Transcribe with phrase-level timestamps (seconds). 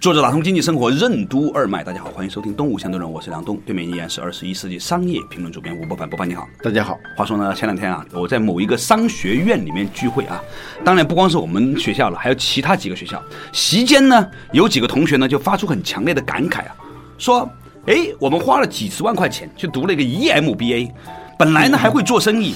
[0.00, 6.98] 作者打通经济生活任督二脉，大家好，欢迎收听《东吴相对论》，我是梁东，对面依然是二十一世纪商业评论主编吴伯凡，伯凡你好，大家好。
[7.18, 10.40] 话说呢，前两天啊，我在某一个商学院里面聚会啊，
[10.82, 13.22] 当然不光是我们学校了，还有其他几个学校。
[13.52, 16.74] 席间呢，有几个同学呢就发出很强烈的感慨啊，
[17.18, 17.46] 说，
[17.84, 20.90] 哎，我们花了几十万块钱去读了一个 EMBA，
[21.38, 22.54] 本来呢还会做生意，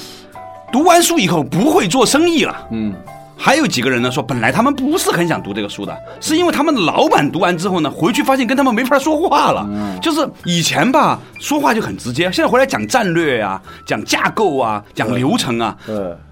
[0.72, 2.94] 读完书以后不会做生意了，嗯。
[3.36, 9.68] 还有几个人呢，说本来他们不是很想读这个书的，是因为他们的老板读完之后呢，回去发现跟他们没法说话了。
[10.00, 15.76] 就是以前吧，说话就很直接，现在回来讲战略啊，讲架构啊，讲流程啊。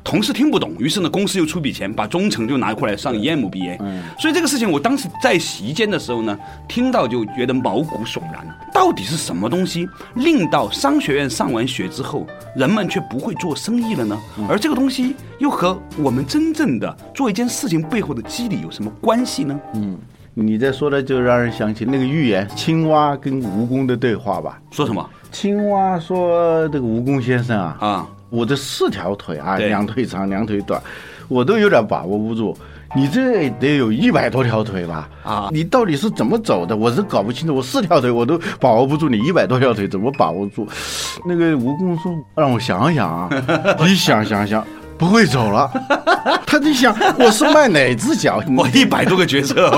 [0.05, 3.77] 同事听不懂，于是呢，公司又出笔钱，把中层就拿过来上 EMBA。
[3.79, 6.37] 嗯，所以这个事情，我当时在席间的时候呢，
[6.69, 8.45] 听到就觉得毛骨悚然。
[8.75, 12.27] 到底是什么东西令到商学院上完学之后，
[12.57, 14.19] 人们却不会做生意了呢？
[14.48, 19.61] 而这个东西又和我们真正的做一件事情背后的机理有什么关系呢？
[19.75, 19.98] 嗯，
[20.35, 24.63] 你在说的就让人想起那个寓言青蛙跟蜈蚣的对话吧？
[24.70, 25.05] 说什么？
[25.33, 30.81] 青蛙说：“这个蜈蚣先生啊，啊。”我这四条腿啊，两腿长，两腿短，
[31.27, 32.57] 我都有点把握不住。
[32.95, 35.09] 你这得有一百多条腿吧？
[35.25, 36.77] 啊，你到底是怎么走的？
[36.77, 37.57] 我是搞不清楚。
[37.57, 40.69] 我四条腿我都把握不住，你一百多条腿怎么把握住？
[41.27, 43.29] 那个蜈蚣说：“让我想想啊，
[43.85, 44.65] 你想想想，
[45.03, 45.69] 不会走了。
[46.47, 48.41] ”他在想，我是卖哪只脚？
[48.56, 49.69] 我一百多个角色，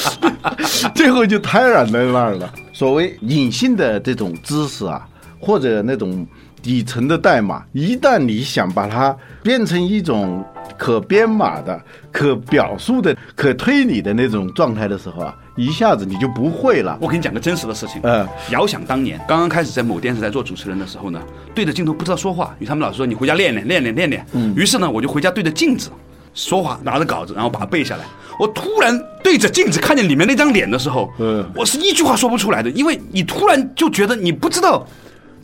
[0.94, 2.52] 最后就瘫软在那儿了。
[2.74, 5.06] 所谓隐性的这种知识啊，
[5.40, 6.26] 或者那种。
[6.62, 9.12] 底层的代码，一旦你想把它
[9.42, 10.44] 变成一种
[10.78, 16.96] 可编码的、可表述的、可推理的那种状态的时候啊，一下子你就不会了。
[17.00, 18.00] 我给你讲个真实的事情。
[18.04, 21.20] 嗯，遥想当年，刚刚开始在某电视台做主持人的时候呢，
[21.54, 24.26] 对着镜头不知道说话，因为他们老师说你回家练练练练练练。
[24.32, 24.54] 嗯。
[24.56, 25.90] 于是呢，我就回家对着镜子
[26.34, 28.04] 说话，拿着稿子，然后把它背下来。
[28.38, 34.86] 我突然对着镜子看见里面那张脸的时候，嗯，我是一句话说不出来的，因为你突然就觉得你不知道。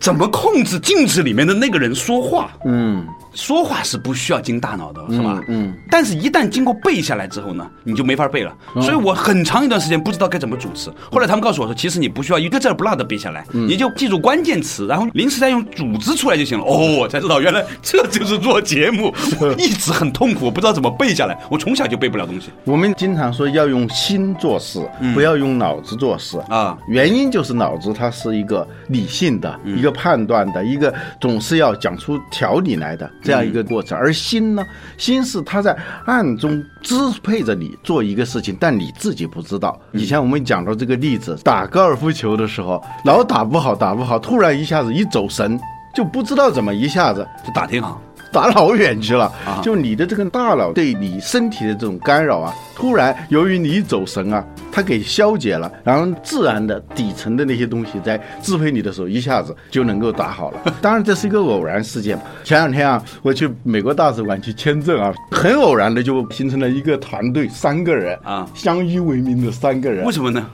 [0.01, 2.51] 怎么控制镜子里面的那个人说话？
[2.65, 3.07] 嗯。
[3.35, 5.41] 说话是不需要经大脑的，是吧？
[5.47, 8.53] 嗯，但是，一旦经过背下来之后呢，你就没法背了。
[8.81, 10.91] 所以我很长一段时间不知道该怎么主持。
[11.09, 16.65] 后来他们告诉我说，其实你不需要一个字不落的背下来，你就记住关键词，然后临时再用组织出来就行了。
[16.65, 19.15] 哦，我才知道原来这就是做节目，
[19.57, 21.39] 一直很痛苦，我不知道怎么背下来。
[21.49, 22.49] 我从小就背不了东西。
[22.65, 24.81] 我们经常说要用心做事，
[25.15, 26.77] 不要用脑子做事啊。
[26.89, 33.11] 原因就是脑子它是一个理性的、一个判断的、一个总是要讲出条理来的。
[33.23, 34.65] 这样一个过程，而心呢？
[34.97, 35.77] 心是它在
[36.07, 39.79] 暗中支配着你做一个事情，但你自己不知道。
[39.93, 45.59] 以前我们讲到这个例子，打高尔夫球的时候，老打不好，打不好，突然一下子一走神，
[45.95, 48.01] 就不知道怎么一下子就打挺好。
[48.33, 60.61] 打老远去了，就你的这个大脑对你身体的这种干扰啊，突然由于你走神啊，它给消解了，然后自然的底层的那些东西在支配你的时候，一下子就能够打好了。
[60.83, 62.19] 当然这是一个偶然事件。
[62.45, 70.05] 前两天啊，我去美国大使馆去签证啊，很偶然的就形成了一个团队，三个人啊，相依为命的三个人。
[70.05, 70.47] 为什么呢？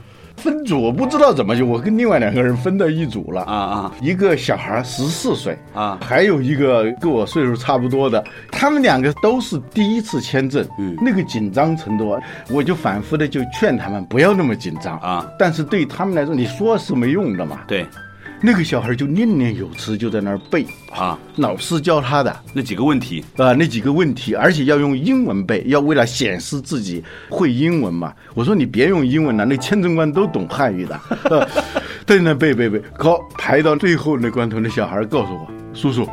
[0.44, 3.93] 分组，我不知道怎么就我跟另外两个人分到一组了啊啊！
[4.03, 8.22] 一个小孩十四岁啊，还有一个跟我岁数差不多的，
[8.53, 12.15] 他们两个都是第一次签证，嗯，那个紧张程度，
[12.50, 15.27] 我就反复的就劝他们不要那么紧张啊。
[15.38, 17.60] 但是对他们来说，你说是没用的嘛。
[17.66, 17.87] 对。
[18.47, 20.66] 那个小孩就念念有词，就在那儿背。
[20.93, 22.41] 啊，老师教他的。
[22.53, 23.25] 那几个问题。
[23.38, 28.13] 啊，那几个问题，而且要用英文背，要为了显示自己会英文嘛。
[28.34, 31.01] 我说你别用英文了，那签证官都懂汉语的，
[32.04, 36.07] 对那背背背，好排到最后那关头，那小孩告诉我，叔叔，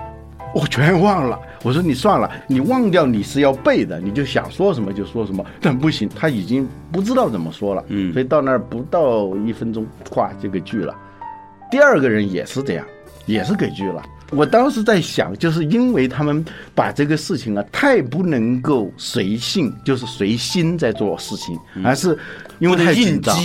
[0.56, 1.38] 我全忘了。
[1.64, 10.96] 我说你算了，你忘掉你是要背的，你就想说什么就说什么，但不行，他已经不知道怎么说了，嗯，所以到那儿不到一分钟，咵就给拒了。
[11.72, 12.86] 第二个人也是这样，
[13.26, 14.04] 也是给拒了。
[14.32, 22.18] 我当时在想，就是因为他们把这个事情啊，太不能够随性，就是随心在做事情，而是
[22.60, 23.36] 因为太紧张。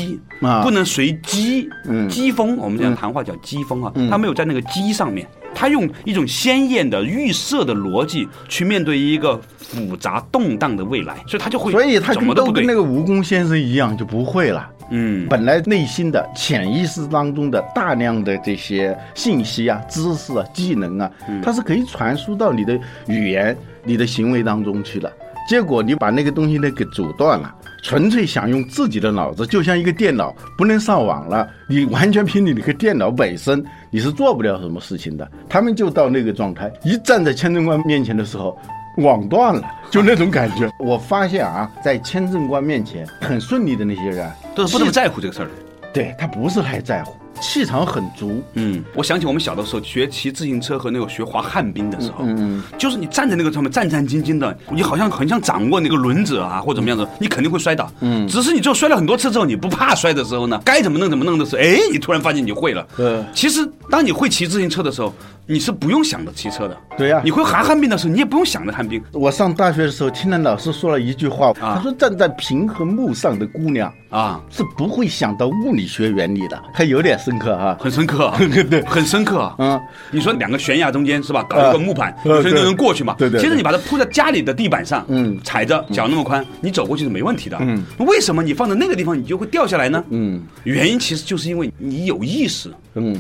[0.41, 5.27] 啊，不能随机，嗯，机锋，我们讲谈话叫机锋啊，他没有在那个机上面
[5.57, 12.77] 他用一种鲜艳的预设的逻辑去面对一个复杂动荡的未来，所以他就会所以他跟怎么都跟那。
[12.77, 14.69] 个蜈蚣先生一样，就不会了。
[14.91, 21.11] 嗯，本来内心的潜意识当中的大量的这些信息啊、知识啊、技能啊，
[21.43, 25.11] 它是可以传输到你的语言、你的行为当中去的。
[25.47, 35.31] 结果你把那个东西呢给阻断了，纯粹想用自己的脑子，就像一个电脑不能上网了，你完全凭你那个电脑本身，你是做不了什么事情的。
[35.49, 38.59] 他们就到那个状态，一站在签证官面前的时候，
[38.99, 40.69] 网断了，就那种感觉。
[40.81, 45.51] 我发现啊，在签证官面前很顺利的那些人，都是不那么在乎这个事儿的。
[45.93, 48.43] 对他不是太在乎，气场很足。
[48.55, 57.91] 嗯，我想起我们小的时候学骑自行车和那个学滑旱冰的时候，嗯嗯就是你站在那个上面战战兢兢的，你好像很想掌握那个轮子啊，或怎么样的，你肯定会摔倒。
[58.01, 62.87] 嗯，只是你最后摔了很多次之后，你不怕摔的时候呢，该怎么弄怎么弄的时候，哎，你突然发现你会了。
[62.97, 65.13] 对其实当你会骑自行车的时候，
[65.47, 66.77] 你是不用想着骑车的。
[66.99, 78.39] 对呀你会滑旱冰的时候，你也不用想着旱冰我上大学的时候，听了老师说了一句话，啊他说站在平衡木上的姑娘啊，是不会想到物理学原理的，还有点深刻啊、很深刻 啊，
[78.71, 79.55] 对很深刻啊。
[79.59, 81.45] 嗯，你说两个悬崖中间是吧？
[81.49, 83.15] 搞一个木板，呃对有些人能过去嘛？
[83.19, 87.57] 对对对其实你把它铺在家里的地板上，嗯踩着脚那么宽，你走过去是没问题的。
[87.61, 90.03] 嗯，为什么你放在那个地方你就会掉下来呢？
[90.11, 93.17] 嗯原因其实就是因为你有意识，嗯，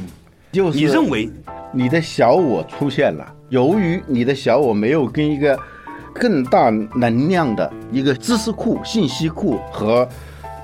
[0.52, 1.28] 就是你认为
[1.72, 5.58] 你的小我出现了，由于你的小我没有跟一个
[6.14, 10.08] 更大能量的一个知识库、信息库和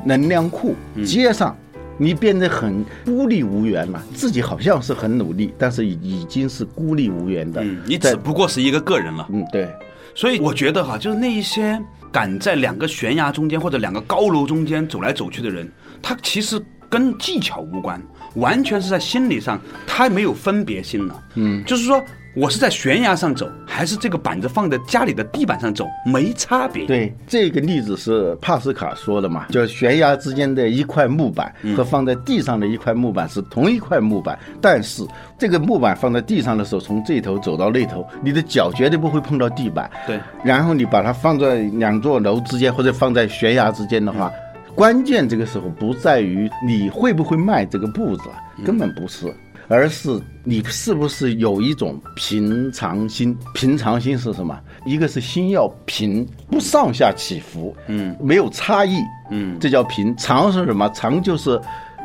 [0.04, 1.56] 能量库嗯接上，
[1.98, 4.02] 你变得很孤立无援了。
[4.14, 5.92] 自己好像是很努力，但是已
[6.22, 7.62] 已经是孤立无援的。
[7.62, 9.26] 嗯，你只不过是一个个人了。
[9.30, 9.68] 嗯对，
[10.14, 11.78] 所以我觉得哈，就是那一些
[12.10, 15.70] 敢在两个悬崖中间或者两个高楼中间走来走去的人，
[16.00, 16.58] 他其实
[16.88, 18.02] 跟技巧无关，
[18.34, 21.22] 完全是在心理上他没有分别心了。
[21.34, 22.02] 嗯，就是说
[22.34, 35.06] 我是在悬崖上走，还是这个板子放在家里的地板上走，没差别。，对，这个例子是帕斯卡说的嘛，就悬崖之间的一块木板和放在地上的一块木板是同一块木板，但是
[35.38, 39.90] 这个木板放在地上的时候，从这头走到那头，你的脚绝对不会碰到地板。
[40.06, 44.32] 对，然后你把它放在两座楼之间，或者放在悬崖之间的话，
[44.74, 48.24] 关键这个时候不在于你会不会迈这个步子，
[48.64, 49.32] 根本不是。
[49.68, 53.34] 而是你是不是有一种平常心？
[53.54, 54.58] 平常心是什么？
[54.84, 58.98] 一个是心要平，不上下起伏，嗯，没有差异，
[59.30, 60.14] 嗯，这叫平。
[60.16, 60.90] 常是什么？
[60.90, 61.58] 常就是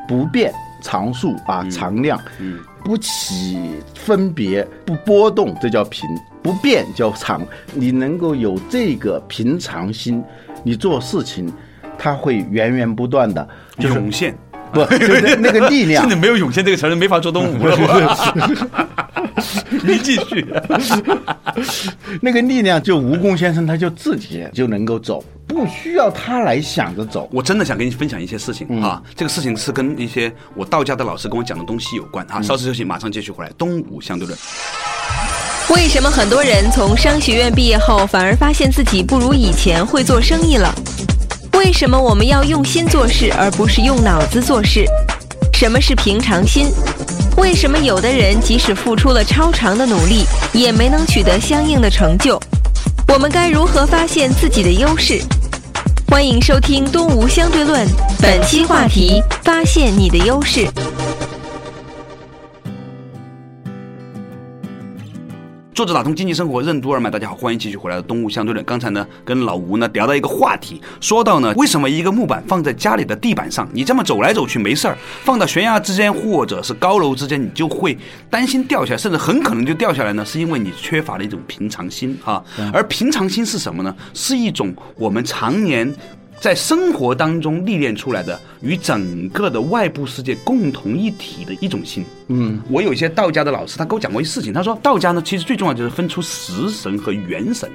[0.08, 3.60] 不变常数啊，常量，嗯，不起
[3.96, 6.08] 分别，不波动，这叫平。
[6.42, 7.42] 不变叫常。
[7.74, 10.24] 你能够有这个平常心，
[10.64, 11.52] 你做事情，
[11.98, 13.48] 它会源源不断的，
[13.80, 14.38] 就是涌现。
[14.72, 16.16] 不， 就是那个力量现在。
[16.16, 17.76] 没有涌现这个词儿，没法做东吴了。
[19.84, 20.46] 你继续。
[22.22, 27.30] 那个力量，就蜈蚣先生他就自己就能够走，不需要他来想着走。
[27.32, 32.42] 我真的想跟你分享一些事情、啊，这个事情是跟一些我道家的老师跟我讲的东西有关啊。
[32.42, 33.52] 稍事休息，马上继续回来。
[33.58, 34.38] 东吴相对论，
[35.70, 40.74] 为什么很多人从商学院毕业后，反而发现自己不如以前会做生意了？
[41.58, 44.86] 为什么我们要用心做事，而不是用脑子做事？
[45.54, 46.68] 什么是平常心？
[47.36, 50.24] 为什么有的人即使付出了超长的努力，
[50.54, 52.40] 也没能取得相应的成就？
[53.08, 55.20] 我们该如何发现自己的优势？
[56.10, 57.88] 欢迎收听《东吴相对论》，
[58.22, 60.68] 本期话题：发现你的优势。
[65.78, 68.66] 作者打通经济生活任督二脉，大家好，欢迎继续回来的东吴相对论。
[68.66, 77.96] 刚才呢，跟老吴呢聊到一个话题，说到呢，为什么一个木板放在家里的地板上，你这么走来走去没事儿，放到悬崖之间或者是高楼之间，你就会
[78.28, 80.26] 担心掉下来，甚至很可能就掉下来呢？
[80.26, 82.44] 是因为你缺乏了一种平常心啊。
[82.74, 83.96] 而平常心是什么呢？
[84.16, 85.94] 是一种我们常年。
[86.40, 92.06] 在生活当中历练出来的，与整个的外部世界共同一体的一种心。
[92.28, 97.70] 嗯，我有一些道家的老师，他跟我讲过一事情，他说道家呢，其实最重要就是分出食神和元神。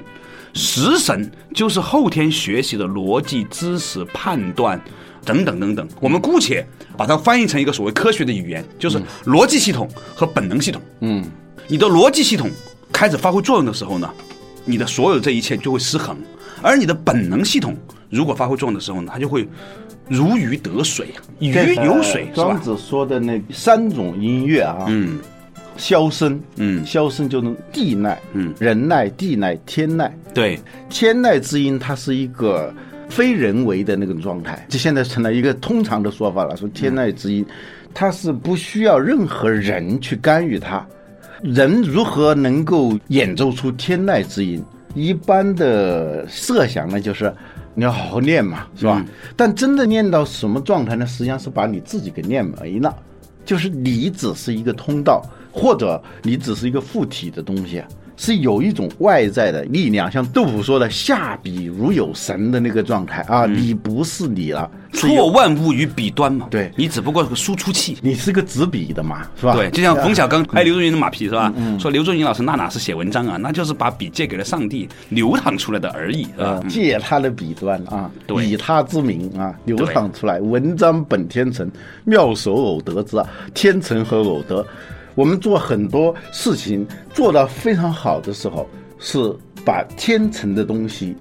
[0.53, 4.79] 食神就是后天学习的逻辑、知识、判断
[5.25, 5.87] 等等等等。
[5.99, 6.65] 我们姑且
[6.95, 10.81] 把它翻译成一个所谓科学的语言，就是逻辑系统和本能系统。
[10.99, 11.25] 嗯，
[11.67, 12.49] 你的逻辑系统
[12.91, 14.07] 开始发挥作用的时候呢，
[14.63, 16.15] 你的所有这一切就会失衡；
[16.63, 17.75] 而你的本能系统
[18.09, 19.47] 如果发挥作用的时候呢，它就会
[20.07, 21.07] 如鱼得水，
[21.39, 22.27] 鱼有水？
[22.33, 25.19] 庄子说的那三种音乐啊，嗯
[25.77, 30.09] 箫声，嗯箫声就能地籁，嗯人籁、地籁、天籁。
[30.33, 32.73] 对，天籁之音，它是一个
[33.09, 36.55] 非人为的那种状态，这现在成了一个通常的说法了。
[36.55, 37.45] 说天籁之音，
[37.93, 40.85] 它是不需要任何人去干预它，
[41.41, 44.63] 人如何能够演奏出天籁之音？
[44.93, 47.33] 一般的设想呢，就是
[47.75, 49.03] 你要好好练嘛，是吧？
[49.35, 51.05] 但真的练到什么状态呢？
[51.05, 52.95] 实际上是把你自己给练没了，
[53.43, 55.21] 就是你只是一个通道，
[55.51, 57.83] 或者你只是一个附体的东西。
[58.15, 66.47] 是有一种外在的力量，像杜甫说的“下笔如有神”的那个状态啊，你不是你了，错万物于笔端嘛。
[66.49, 67.97] 对你只不过是个输出器。
[68.01, 69.55] 你是个执笔的嘛，是吧？
[69.55, 71.51] 对，就像冯小刚拍刘若云的马屁是吧？
[71.79, 76.63] 说刘若云老师那哪是写文章啊，那就是把笔借给了上帝，流淌出来的而已，是吧呃？
[76.69, 78.09] 借他的笔端啊，
[78.43, 80.39] 以他之名啊，流淌出来。
[80.39, 81.69] 文章本天成，
[82.03, 84.65] 妙手偶得之啊，天成和偶得。
[85.15, 88.67] 我们做很多事情做到非常好的时候，
[88.99, 91.15] 是把天成的东西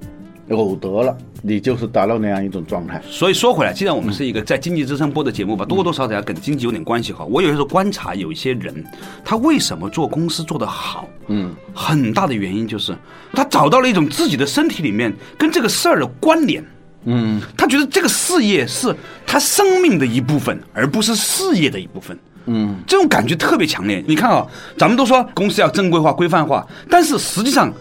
[0.51, 3.01] 偶得了，你就是达到那样一种状态。
[3.09, 7.25] 所以说回来，既然我们是一个在经济之声播的节目吧，多多少少要跟经济有点关系哈。
[7.25, 8.85] 我有时候观察有一些人，
[9.25, 11.09] 他为什么做公司做得好？
[11.29, 12.97] 嗯，很大的原因就是
[13.33, 16.65] 他找到了一种自己的身体里面跟这个事儿的关联。
[17.05, 18.95] 嗯，他觉得这个事业是
[19.27, 22.19] 他生命的一部分，而不是事业的一部分。
[22.47, 24.03] 嗯，这种感觉特别强烈。
[24.07, 24.47] 你看啊，
[24.77, 27.73] 咱们都说公司要正规化、规范化，但是实际上，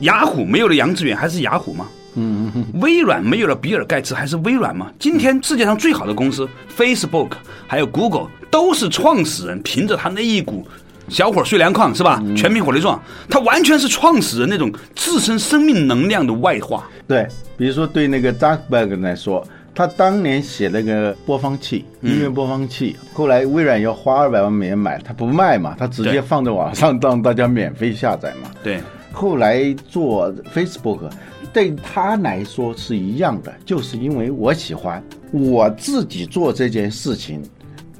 [0.00, 1.86] 雅虎没有了杨致远还是雅虎吗？
[2.16, 4.86] 嗯嗯微软没有了比尔盖茨还是微软吗？
[5.00, 7.30] 今天世界上最好的公司 Facebook
[7.66, 10.64] 还有 Google 都是创始人凭着他那一股
[11.08, 12.22] 小伙睡凉炕是吧？
[12.36, 16.88] 全民火力壮，他完全是创始人那种自身生命能量的外化。
[17.08, 17.26] 对，
[17.56, 19.44] 比如说对那个扎克伯格来说，
[19.74, 28.50] 他当年写那个播放器，音乐播放器，后来微软要花二百万美元买，他不卖嘛，他直接放在网上让大家免费下载嘛。
[28.62, 31.10] 对，后来做 Facebook，
[31.52, 35.02] 对他来说是一样的，就是因为我喜欢
[35.32, 37.42] 我自己做这件事情，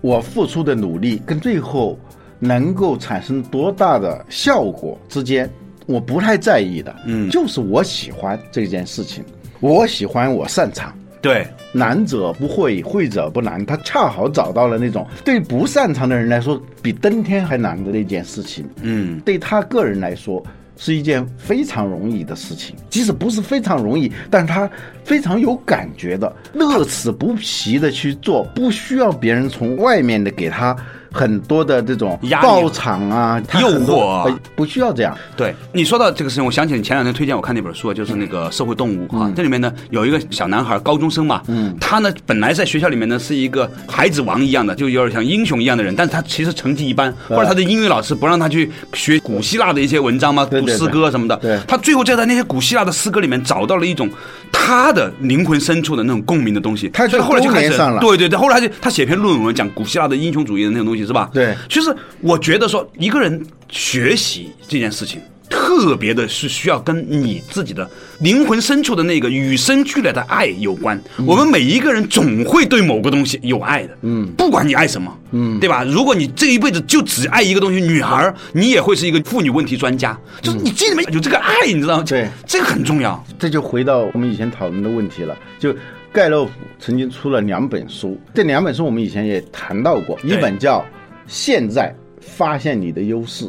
[0.00, 1.98] 我付出的努力跟最后
[2.38, 5.50] 能够产生多大的效果之间，
[5.86, 6.94] 我不太在意的。
[7.04, 9.24] 嗯就是我喜欢这件事情，
[9.58, 10.94] 我喜欢，我擅长。
[11.24, 13.64] 对，难者不会，会者不难。
[13.64, 18.68] 他恰好找到了那种对不擅长的人来说比登天还难的那件事情。
[18.82, 20.44] 嗯，对他个人来说
[20.76, 24.70] 是一件非常容易的事情，即使不是非常容易，但是他
[25.02, 30.76] 非常有感觉的，乐此不疲的去做，不需要别人从外面的给他
[31.14, 32.42] 很多的这种压
[32.72, 35.16] 场啊、诱惑不需要这样。
[35.36, 51.58] 对你说到这个事情，我想起你前两天推荐我看那本书啊，就是那个《社会动物》啊，这里面呢有一个小男孩，高中生嘛，嗯，他呢本来在学校里面呢是一个孩子王一样的，就有点像英雄一样的人，但是他其实成绩一般，或者他的英语老师不让他去学古希腊的一些文章嘛，古诗歌什么的，对。
[51.68, 54.10] 他最后就在那些古希腊的诗歌里面找到了一种
[54.50, 61.30] 他的灵魂深处的那种共鸣的东西，所以后来就开始对对对，后来他就他写篇论文讲古希腊的英雄主义的那种东西是吧？
[61.32, 65.20] 对其实我觉得说一个人学习这件事情。
[65.50, 67.88] 特别的是需要跟你自己的
[68.20, 71.00] 灵魂深处的那个与生俱来的爱有关。
[71.26, 75.84] 我们每一个人总会对某个东西有爱的，嗯，不管你爱什么，嗯，对吧？
[75.84, 80.18] 如果你这一辈子就只爱一个东西，女孩儿，你也会是一个妇女问题专家。
[80.40, 82.04] 就是你这里面有这个爱，你知道吗？
[82.06, 83.22] 对，这个很重要。
[83.38, 85.36] 这就回到我们以前讨论的问题了。
[85.58, 85.74] 就
[86.14, 90.78] 盖洛普曾经出了两本书，这两本书我们以前也谈到过，一本叫
[91.26, 93.46] 《现在发现你的优势》，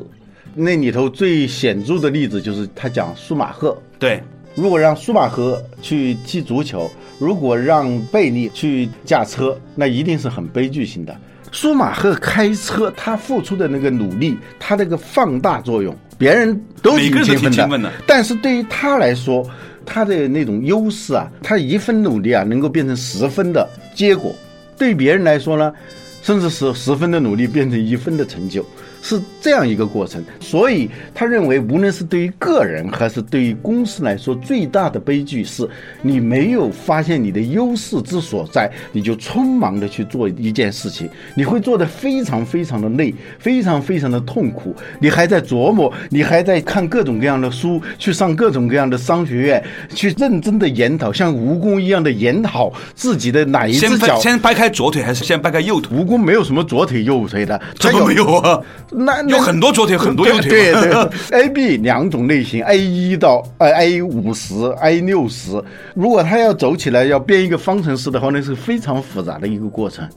[0.56, 3.78] 那里头最显著的例子就是他讲舒马赫。
[4.00, 4.20] 对，
[4.56, 11.16] 如果让舒马赫去踢足球，如果让贝利去驾车，那一定是很悲剧性的。
[11.52, 17.38] 舒马赫开车，他付出的那个努力，他那个放大作用，别人都挺勤
[17.70, 19.48] 奋的但是对于他来说，
[19.86, 24.32] 他的那种优势啊，他一分努力啊，能够变成十分的结果；
[24.78, 25.74] 对别人来说呢，
[26.22, 28.66] 甚至是十分的努力变成一分的成就，
[29.06, 30.24] 是这样一个过程。
[30.40, 35.70] 所以他认为，无论是对于个人还是对于公司来说，最大的悲剧是
[36.02, 44.76] 你没有发现你的优势之所在，你就匆忙的去做一件事情，你会做的非常非常的累，非常非常的痛苦。
[45.00, 54.20] 你还在琢磨，你还在看各种各样的书，去上各种各样的商学院，去认真的研讨，像蜈蚣一样的研讨自己的哪一先只脚。
[54.20, 55.96] 先掰开左腿还是先掰开右腿？
[55.96, 58.60] 蜈蚣没有什么左腿右腿的，它怎么没有啊？
[58.98, 60.50] 那那有很多左腿，很多右腿。
[60.50, 61.10] 对对对，
[61.44, 65.62] A、B 两种类型，A 一到呃 A 五十、A 六十，
[65.94, 70.08] 如果他要走起来要编一个方程式的话，那是非常复杂的一个过程。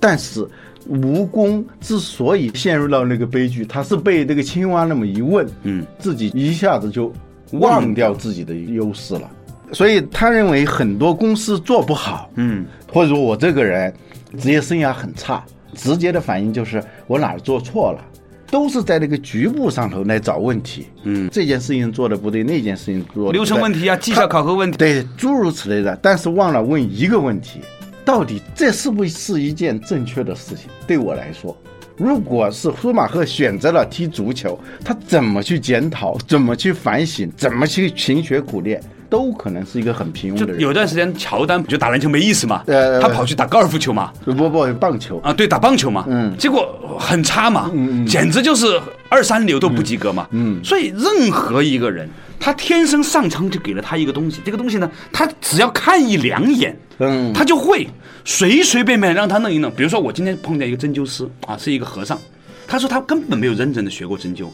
[0.00, 0.44] 但是
[0.90, 7.12] 蜈蚣之所以陷入到那个悲剧，他是被这个青蛙那么一问，嗯，自己一下子就
[7.52, 9.30] 忘掉自己的优势了。
[9.72, 13.92] 所以他认为很多公司做不好，嗯，或者说我这个人
[14.38, 18.04] 职业生涯很差，直接的反应就是我哪儿做错了。
[18.52, 20.86] 都是在那个局部上头来找问题。
[21.04, 27.60] 嗯这件事情做的不对，那件事情做的流程问题啊，绩效考核问题，对，诸如此类的，但是忘了问一个问题：
[28.04, 30.66] 到底这是不是一件正确的事情？
[30.86, 31.56] 对我来说，
[31.96, 38.78] 如果是舒马赫选择了踢足球，他怎么去检讨，怎么去反省，怎么去勤学苦练，
[39.12, 40.62] 都可能是一个很平庸就的人。
[40.62, 46.34] 有段时间乔丹不就打篮球没意思嘛，呃他跑去打高尔夫球嘛，不不棒球，啊，对，打棒球嘛，嗯。
[46.38, 50.64] 结果很差嘛，嗯嗯简直就是二三流都不及格嘛，嗯。
[50.64, 52.08] 所以任何一个人，
[52.40, 57.30] 他天生上苍就给了他一个东西，这个东西呢，他只要看一两眼，嗯。
[57.34, 57.86] 他就会
[58.24, 59.70] 随随便便让他弄一弄。
[59.72, 62.18] 比如说，我今天碰见一个针灸师啊，是一个和尚，
[62.66, 64.48] 他说他根本没有认真的学过针灸，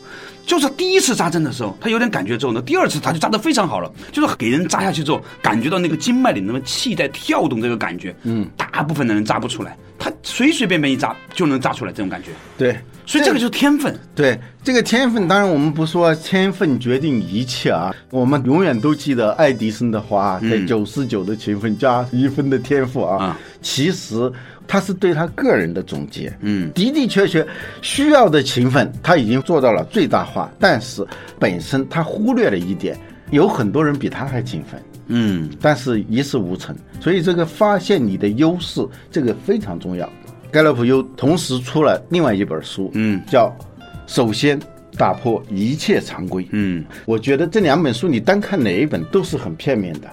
[0.46, 12.76] 就是第一次扎针的时候，他有点感觉之后呢，第二次他就扎得非常好了，就是给人扎下去之后，感觉到那个经脉里那么气在跳动这个感觉，嗯，大部分的人扎不出来，他随随便便一扎就能扎出来这种感觉，对。
[13.06, 13.98] 所以这个就是天分。
[14.14, 23.34] 对这个天分，当然我们不说天分决定一切啊，我们永远都记得爱迪生的话，在九十九的勤奋加一分的天赋啊。
[23.62, 24.30] 其实
[24.68, 27.44] 他是对他个人的总结，嗯的的确确
[27.82, 31.04] 需要的勤奋他已经做到了最大化，但是
[31.38, 32.96] 本身他忽略了一点，
[33.30, 34.80] 有很多人比他还勤奋。
[35.10, 40.06] 嗯但是一事无成，所以这个发现你的优势，这个非常重要。
[40.50, 43.48] 盖洛普又同时出了另外一本书，嗯叫
[44.06, 44.60] 《首先
[44.98, 46.42] 打破一切常规》。
[46.52, 50.10] 嗯我觉得这两本书你单看哪一本都是很片面的。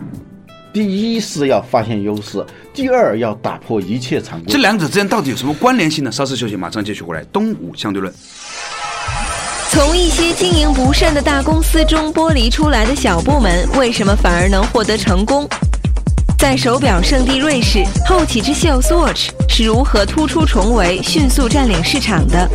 [0.75, 4.51] 第一是要发现优势，第二要打破一切常规。
[4.51, 6.11] 这两者之间到底有什么关联性呢？
[6.11, 7.23] 稍事休息，马上继续回来。
[7.31, 8.13] 东吴相对论。
[9.69, 15.47] 从一些经营不善的大公司中剥离出来的小部门，为什么反而能获得成功？
[16.37, 22.49] 在手表圣地瑞士，后起之秀 Swatch 是如何突出重围、迅速占领市场的？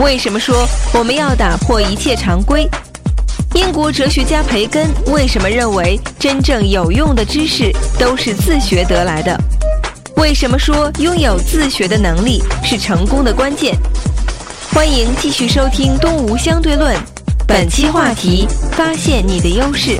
[0.00, 2.68] 为什么说我们要打破一切常规？
[3.60, 9.38] 英国哲学家培根为什么认为真正有用的知识都是自学得来的？
[10.16, 13.76] 为什么说拥有自学的能力是成功的关键？
[14.72, 16.96] 欢迎继续收听《东吴相对论》，
[17.46, 19.98] 本期话题：发现你的优势。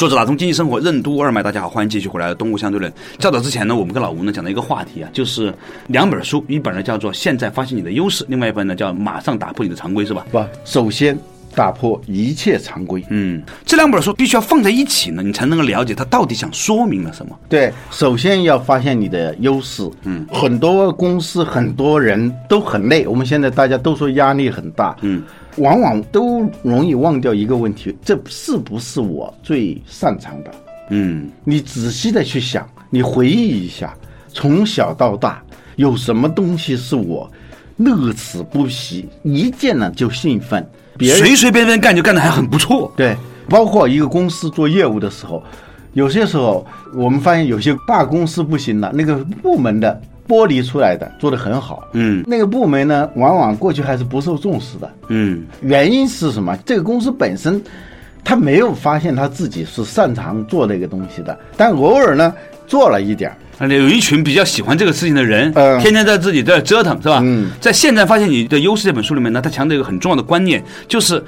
[0.00, 2.90] 作者打通经济生活任督二脉，大家好，欢迎继续回来的东吴相对论。
[3.18, 5.52] 较早之前呢，我们跟老吴呢讲了一个话题啊，就是
[5.88, 10.26] 两本书，一本呢叫做《现在发现你的优势》，另外一本呢叫《马上打破你的常规》，是吧？
[10.32, 11.14] 不，首先
[11.54, 13.04] 打破一切常规。
[13.10, 17.38] 嗯，这两本书必须要放在一起呢，你才能够了解它到底想说明了什么。
[17.48, 19.88] 对，首先要发现你的优势。
[20.04, 24.96] 嗯，很多公司很多人都很累，我们现在大家都说压力很大。
[25.02, 25.22] 嗯，
[25.56, 30.50] 往往都容易忘掉一个问题：这是不是我最擅长的？
[30.92, 33.94] 嗯你仔细的去想，你回忆一下，
[34.32, 35.42] 从小到大
[35.76, 37.30] 有什么东西是我
[37.76, 40.68] 乐此不疲，一见了就兴奋，
[41.00, 42.92] 别人随随便便干就干得还很不错。
[42.94, 43.16] 对，
[43.48, 45.42] 包括一个公司做业务的时候，
[45.94, 54.88] 有些时候我们发现有些大公司不行了，那个部门的剥离出来的做得很好，嗯那个部门呢，往往过去还是不受重视的。
[55.08, 56.56] 嗯原因是什么？
[56.64, 57.60] 这个公司本身，
[58.22, 62.32] 他没有发现他自己是擅长做那个东西的，但偶尔呢
[62.66, 63.36] 做了一点儿。
[63.68, 67.20] 有一群比较喜欢这个事情的人，嗯天天在自己在折腾，是吧？
[67.22, 71.22] 嗯在现在发现你的优势这本书里面呢，他强调一个很重要的观念，就是。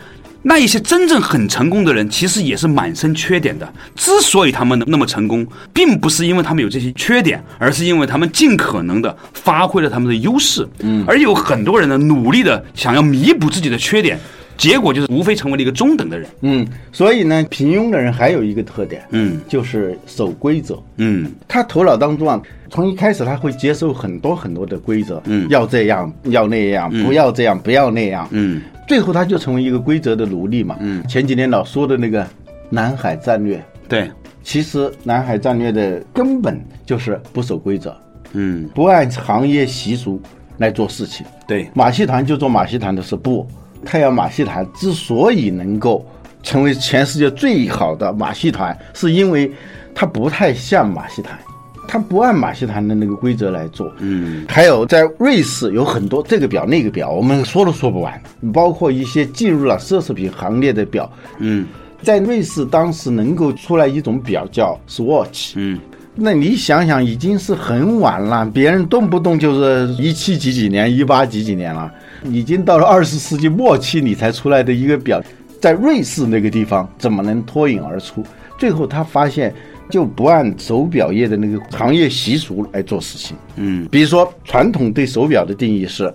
[0.45, 3.73] 那一些真正很成功的人，其实也是满身缺点的。
[3.95, 10.69] 之所以他们那么成功，并不是因为他们有这些缺点，而是因为他们尽可能的发挥了他们的优势。
[10.81, 14.19] 嗯，而有很多人呢，努力的想要弥补自己的缺点，
[14.63, 16.29] 结果就是无非成为了一个中等的人。
[16.43, 19.41] 嗯，所以呢，平庸的人还有一个特点，嗯。
[19.49, 20.81] 就是守规则。
[20.99, 21.33] 嗯。
[21.49, 25.49] 他头脑当中啊，从一开始他会接受很多很多的规则，嗯。
[25.49, 28.63] 要这样，要那样，不要这样，不要那样，嗯。
[28.87, 30.77] 最后他就成为一个规则的奴隶嘛。
[30.79, 31.03] 嗯。
[31.09, 32.25] 前几年老说的那个
[32.71, 34.09] 南海战略，对，
[34.45, 37.97] 其实南海战略的根本就是不守规则，
[38.33, 38.69] 嗯。
[38.73, 40.23] 不按行业习俗
[40.59, 41.27] 来做事情。
[41.49, 43.45] 对，马戏团就做马戏团的事，不，
[43.85, 46.07] 太阳马戏团之所以能够
[46.43, 49.51] 成为全世界最好的马戏团，是因为
[49.95, 51.39] 它不太像马戏团，
[51.87, 53.93] 它不按马戏团的那个规则来做。
[53.99, 54.45] 嗯。
[54.49, 58.21] 还有在瑞士有很多这个表那个表，我们说都说不完，
[58.53, 61.67] 包括一些进入了奢侈品行列的表，嗯。
[62.03, 65.79] 在瑞士当时能够出来一种表叫 Swatch，嗯。
[66.15, 71.91] 那你想想，已经是很晚了，别人动不动就是一七几几年、一八几几年了，
[72.25, 75.21] 已经到了二十世纪末期你才出来的一个表，
[75.61, 78.25] 在瑞士那个地方怎么能脱颖而出？
[78.59, 79.53] 最后他发现，
[79.91, 83.37] 就不按手表业的那个行业习俗来做事情。
[83.57, 86.13] 嗯，比如说传统对手表的定义是，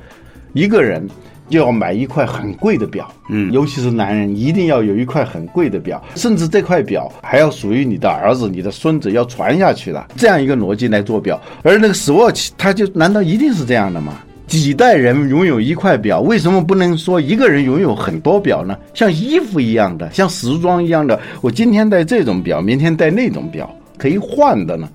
[0.54, 1.06] 一个人
[1.50, 11.42] 就要买一块很贵的表，嗯尤其是男人一定要有一块很贵的表，甚至这块表还要属于你的儿子、你的孙子，要传下去的这样一个逻辑来做表。
[11.64, 14.14] 而那个 Swatch，它就难道一定是这样的吗？
[14.48, 18.78] 几代人拥有一块表，为什么不能说一个人拥有很多表呢？
[18.94, 24.90] 像衣服一样的，像时装一样的，我今天戴这种表，明天戴那种表，可以换的呢？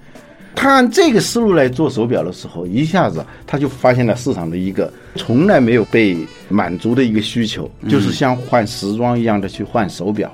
[0.54, 6.16] 他按这个思路来做手表的时候，一下子他就发现了市场的一个从来没有被
[6.48, 10.30] 满足的一个需求，就是像换时装一样的去换手表，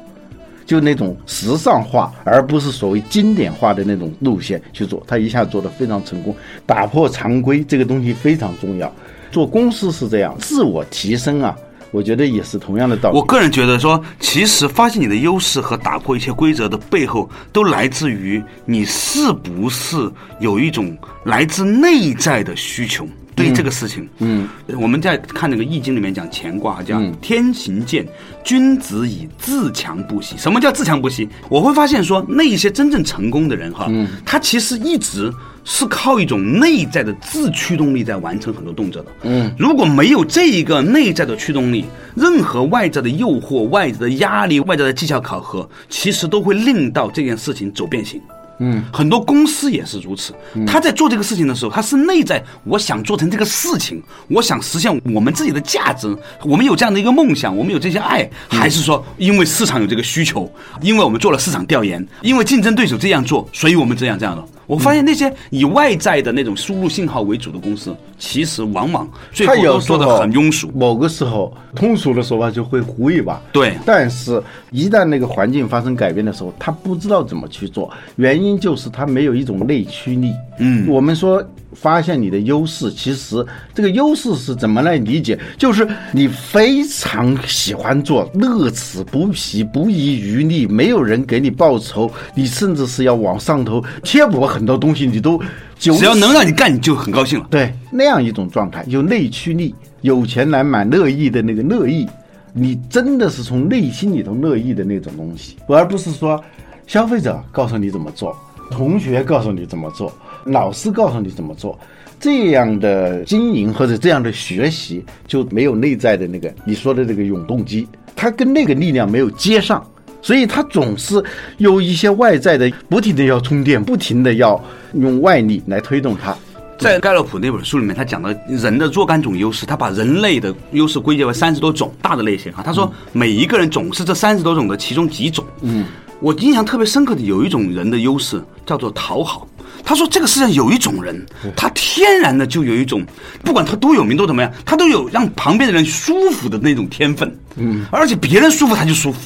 [0.69, 5.03] 就那种时尚化，而不是所谓经典化的那种路线去做。
[5.07, 8.93] 他一下做的非常成功，打破常规这个东西非常重要。
[9.33, 11.57] 做公司是这样，自我提升啊，
[11.91, 13.17] 我觉得也是同样的道理。
[13.17, 23.07] 我个人觉得说，其实发现你的优势和打破一切规则的背后，都来自于你是不是有一种来自内在的需求。
[23.35, 24.49] 对这个事情，嗯，
[24.81, 28.05] 我们在看那个《易经》里面讲乾卦，叫嗯天行健，
[28.43, 30.37] 君子以自强不息。
[30.37, 31.29] 什么叫自强不息？
[31.49, 35.33] 我会发现说，那一些真正成功的人哈，嗯他其实一直
[35.65, 39.13] 是靠一种内在的自驱动力在完成很多动作的。
[39.23, 48.21] 嗯，如果没有这一个内在的驱动力，任何外在的诱惑、外在的压力、外在的绩效考核，其实都会令到这件事情走变形。
[48.59, 50.35] 嗯，很多公司也是如此。
[50.67, 64.45] 他在做这个事情的时候，他是内在，我想做成这个事情，我想实现我们自己的价值，我们有这样的一个梦想，我们有这些爱，还是说因为市场有这个需求，因为我们做了市场调研，因为竞争对手这样做，所以我们这样这样的。
[64.67, 70.71] 我发现那些以外在的那种输入信号为主的公司，其实往往最后都做的很庸俗。
[70.75, 73.41] 某个时候，通俗的说法就会糊一把。
[73.51, 80.33] 对但是，一旦那个环境发生改变的时候，他不知道怎么去做，原因就是他没有一种内驱力。
[80.61, 85.39] 嗯我们说发现你的优势，其实这个优势是怎么来理解？
[85.57, 95.41] 就是你非常喜欢做，乐此不疲，不遗余力，没有人给你报酬，你甚至是要往上头贴补很多东西，你都
[95.79, 97.47] 只只要能让你干，你就很高兴了。
[97.51, 102.09] 对那样一种状态，有内驱力，有钱难买乐意的那个乐意，
[102.53, 106.43] 你真的是从内心里头乐意的那种东西，而不是说
[106.89, 108.35] 消费者告诉你怎么做，
[108.71, 110.11] 同学告诉你怎么做，
[110.47, 111.79] 老师告诉你怎么做。
[112.19, 119.87] 这样的经营或者这样的学习就没有内在的那个你说的这个永动机，它跟那个力量没有接上，
[120.23, 121.23] 所以它总是
[121.59, 124.59] 有一些外在的，不停的要充电，不停的要
[124.95, 126.35] 用外力来推动它。
[126.79, 132.63] 在盖洛普那本书里面，他讲了人的若干种优势，他把人类的优势归结为三十多种大的类型哈。
[132.65, 135.45] 他说每一个人总是这三十多种的其中几种。
[135.61, 135.85] 嗯，
[136.21, 139.47] 我印象特别深刻的有一种人的优势叫做讨好。
[139.85, 141.25] 他说这个世界上有一种人，
[141.57, 143.05] 他天然的就有一种，
[143.45, 147.39] 不管他多有名多怎么样，他都有让旁边的人舒服的那种天分。
[147.57, 149.19] 嗯，而且别人舒服他就舒服。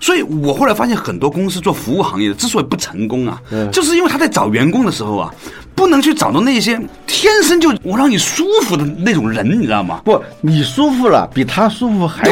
[0.00, 5.32] 所以我后来发现，很多公司做服务行业的之所以不成功啊，就是因为他在找员工的时候啊，
[5.82, 10.00] 不能去找到那些天生就我让你舒服的那种人，你知道吗？
[10.04, 12.22] 不，你舒服了，比他舒服还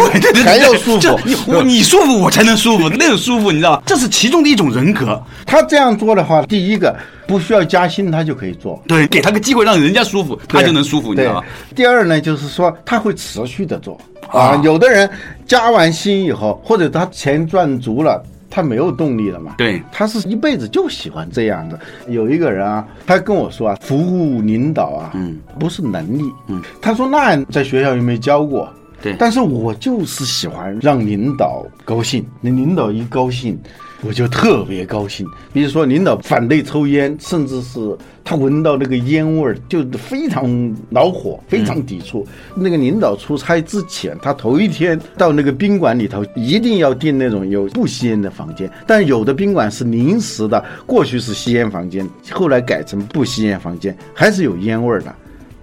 [0.44, 1.20] 还要舒服。
[1.24, 3.82] 你我你舒服，我才能舒服， 那种舒服，你知道吧？
[3.84, 5.20] 这是其中的一种人格。
[5.44, 11.42] 他这样做的话，第一个不需要加薪，他就可以做，对，给他个机会让人家舒服，他就能舒服，你知道吗？
[11.74, 14.60] 第二呢，就是说他会持续的做啊啊。
[14.62, 15.10] 有的人
[15.44, 18.22] 加完薪以后，或者他钱赚足了。
[18.50, 19.54] 他没有动力了嘛？
[19.56, 21.78] 对他是一辈子就喜欢这样的。
[22.08, 28.68] 有一个人啊，他跟我说啊，服务领导啊，嗯，不是能力，嗯，他说那在学校有没有教过？
[29.02, 33.58] 对但是我就是喜欢让领导高兴，那领导一高兴，
[34.02, 35.26] 我就特别高兴。
[35.52, 42.26] 比如说，领导反对抽烟，甚至是他闻到那个烟味儿就非常恼火，非常抵触。
[42.54, 48.70] 那个领导出差之前，他头一天到那个宾馆里头，一定要订那种有不吸烟的房间。
[48.86, 55.14] 但有的宾馆是临时的，过去是吸烟房间，后来改成不吸烟房间，还是有烟味儿的。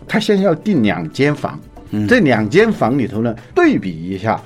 [0.08, 1.60] 他先要订两间房，
[2.08, 4.40] 这两间房里头呢，对比一下，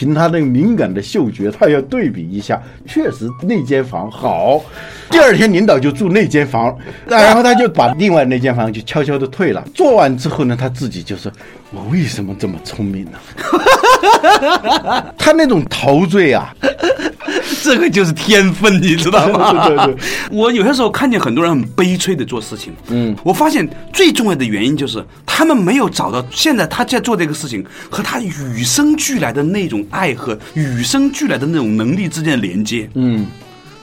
[0.00, 4.64] 凭他那个敏感的嗅觉，他要对比一下，确实那间房好。
[5.10, 6.74] 第二天领导就住那间房，
[7.06, 9.62] 然后他就把另外那间房就悄悄的退了。
[9.74, 11.30] 做完之后呢，他自己就说
[11.70, 13.18] ：“我为什么这么聪明呢？”
[15.18, 16.56] 他那种陶醉啊，
[17.62, 19.52] 这个就是天分， 你知道吗？
[19.66, 19.96] 对对对。
[20.30, 33.26] 我有些时候看见很多人很悲催的做事情，嗯，我发现最重要的原因就是他们没有找到现在他在做这个事情和他与生俱来的那种爱和与生俱来的那种能力之间的连接，嗯，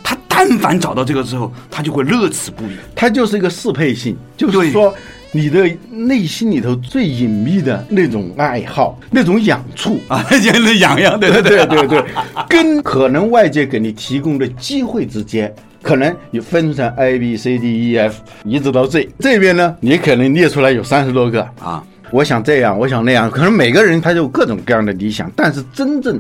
[0.04, 2.76] 他但凡找到这个之后，他就会乐此不疲。
[2.96, 4.94] 他就是一个适配性，就是说
[5.38, 10.00] 你的内心里头最隐秘的那种爱好、那种痒处。
[10.10, 12.04] 啊，人的痒痒，对对对对对，
[12.50, 21.84] 跟可能外界给你提供的机会之间，可能你分成 A B C D E F 一直到 Z 这边呢，你可能列出来有三十多个啊。
[22.10, 26.20] 我想这样，我想那样，可能每个人他有各种各样的理想，但是真正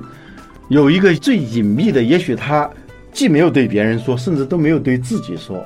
[0.69, 2.69] 有一个最隐秘的，也许他
[3.11, 5.65] 既没有对别人说，甚至都没有对自己说，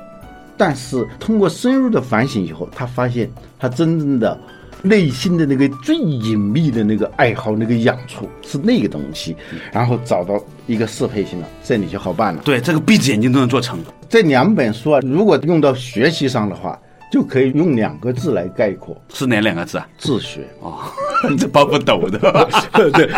[0.64, 4.38] 但是通过深入的反省以后，他发现他真正的
[4.80, 9.36] 内心的那个最隐秘的那个爱好、那个痒处是那个东西，
[9.72, 12.40] 然后找到一个适配性了，这你就好办了。
[12.44, 13.80] 对，这个闭着眼睛都能做成。
[14.08, 16.78] 这两本书啊，如果用到学习上的话，
[17.10, 19.88] 就可以用两个字来概括：是哪两个字啊？
[19.98, 20.46] 自学。
[20.60, 20.78] 哦，
[21.36, 22.48] 这包不抖的。
[22.92, 23.10] 对，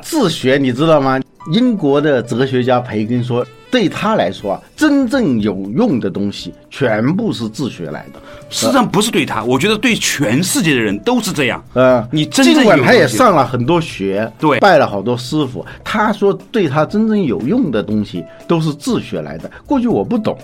[0.00, 1.20] 自学你知道吗？
[1.52, 8.20] 英国的哲学家培根说，对他来说啊，真正有用的东西全部是自学来的。
[8.50, 11.62] 实际上不是对他，我觉得对全世界的人都是这样。
[11.74, 19.50] 呃，你尽管他也上了很多学，对拜了好多师傅，他说对他真正有用的东西都是自学来的。
[19.66, 20.36] 过去我不懂，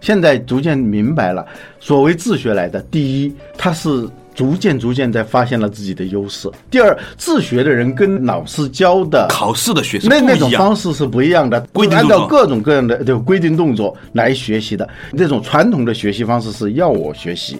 [0.00, 1.44] 现在逐渐明白了，
[1.80, 4.08] 所谓自学来的，第一，他是。
[4.34, 6.50] 逐渐逐渐在发现了自己的优势。
[6.70, 10.50] 第二，自学的人跟老师教的考试的学生那那种。
[10.52, 14.88] 方式是不一样的，规定按照各种各样的这个规定动作来学习的。
[15.16, 17.58] 这种传统的学习方式是要我学习，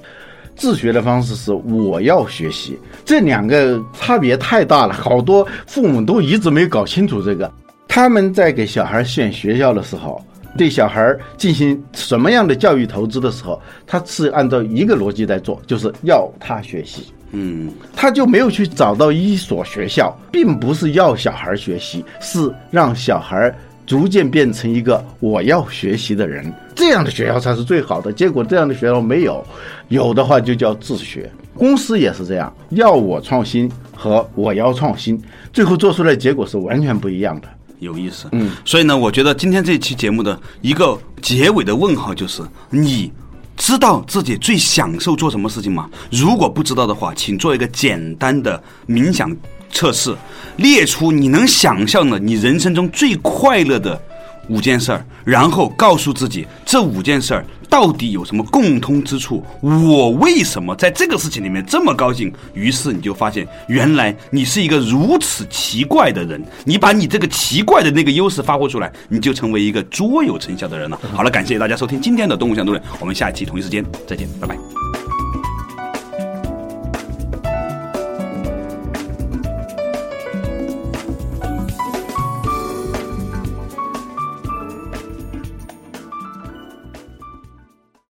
[0.54, 7.50] 自学的方式是我要学习，这两个差别太大了，好多父母都一直没搞清楚这个。
[7.88, 10.22] 他们在给小孩选学校的时候，
[10.57, 17.12] 对小孩进行什么样的教育投资的时候，他是按照一个逻辑在做，就是要他学习。
[17.33, 23.51] 嗯，他就没有去找到一所学校，并不是要小孩学习，是让小孩
[23.87, 26.53] 逐渐变成一个我要学习的人。
[26.75, 28.12] 这样的学校才是最好的。
[28.12, 29.43] 结果这样的学校没有，
[29.88, 31.31] 有的话就叫自学。
[31.57, 35.19] 公司也是这样，要我创新和我要创新，
[35.55, 37.49] 最后做出来结果是完全不一样的。
[37.83, 38.29] 有意思。
[38.33, 43.12] 嗯，所以呢，我觉得今天这期节目的一个结尾的问号就是你。
[43.55, 45.88] 知道自己最享受做什么事情吗？
[46.11, 49.31] 如果不知道的话，请做一个简单的冥想
[49.71, 50.16] 测试，
[50.57, 54.01] 列出你能想象的你人生中最快乐的
[54.49, 59.42] 五件事儿，然后告诉自己这五件事儿到底有什么共通之处？
[59.62, 62.30] 我为什么在这个事情里面这么高兴？
[62.52, 66.44] 于是你就发现，原来你是一个如此奇怪的人。
[66.66, 71.00] 你把你这个奇怪的那个优势发挥出来，你就成为一个卓有成效的人了。
[71.14, 75.02] 好了，感谢大家收听今天的《动物相对论》，我们下一期同一时间再见，拜拜。